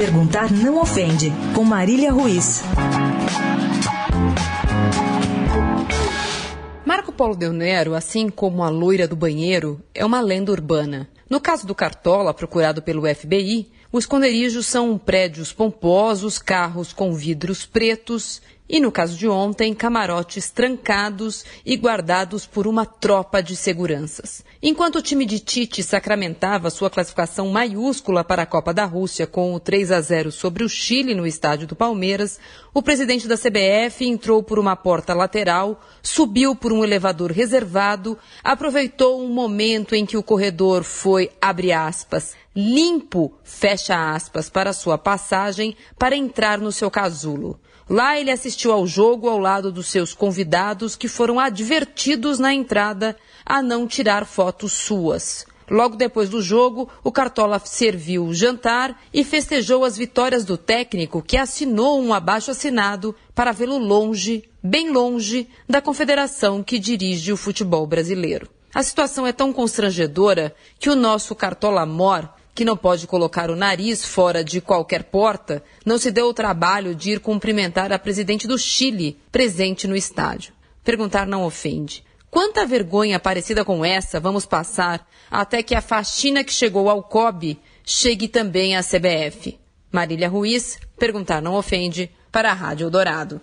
[0.00, 2.62] Perguntar não ofende, com Marília Ruiz.
[6.86, 11.06] Marco Polo Del Nero, assim como a loira do banheiro, é uma lenda urbana.
[11.28, 17.66] No caso do Cartola, procurado pelo FBI, os esconderijos são prédios pomposos, carros com vidros
[17.66, 18.40] pretos
[18.70, 24.44] e, no caso de ontem, camarotes trancados e guardados por uma tropa de seguranças.
[24.62, 29.54] Enquanto o time de Tite sacramentava sua classificação maiúscula para a Copa da Rússia com
[29.54, 32.38] o 3 a 0 sobre o Chile no estádio do Palmeiras,
[32.72, 39.20] o presidente da CBF entrou por uma porta lateral, subiu por um elevador reservado, aproveitou
[39.20, 45.76] um momento em que o corredor foi, abre aspas, limpo, fecha aspas, para sua passagem
[45.98, 47.58] para entrar no seu casulo.
[47.90, 53.16] Lá ele assistiu ao jogo ao lado dos seus convidados que foram advertidos na entrada
[53.46, 55.46] a não tirar fotos suas.
[55.70, 61.22] Logo depois do jogo, o Cartola serviu o jantar e festejou as vitórias do técnico
[61.22, 67.36] que assinou um abaixo assinado para vê-lo longe, bem longe, da confederação que dirige o
[67.36, 68.48] futebol brasileiro.
[68.74, 73.56] A situação é tão constrangedora que o nosso Cartola Mor que não pode colocar o
[73.56, 78.46] nariz fora de qualquer porta, não se deu o trabalho de ir cumprimentar a presidente
[78.46, 80.52] do Chile, presente no estádio.
[80.84, 82.04] Perguntar não ofende.
[82.30, 87.58] Quanta vergonha parecida com essa vamos passar até que a faxina que chegou ao COB
[87.84, 89.58] chegue também à CBF?
[89.90, 93.40] Marília Ruiz, perguntar não ofende, para a Rádio Dourado.